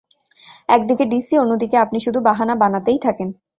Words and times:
একদিকে 0.69 1.05
ডিসি, 1.05 1.35
অন্যদিকে 1.37 1.77
আপনি 1.77 1.97
শুধু 1.99 2.19
বাহানা 2.21 2.53
বানাতেই 2.55 2.99
থাকেন। 2.99 3.29